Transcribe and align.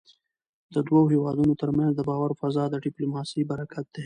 د 0.73 0.75
دوو 0.87 1.01
هېوادونو 1.13 1.53
ترمنځ 1.61 1.91
د 1.95 2.01
باور 2.09 2.31
فضا 2.39 2.63
د 2.69 2.75
ډيپلوماسی 2.83 3.41
برکت 3.51 3.85
دی. 3.93 3.99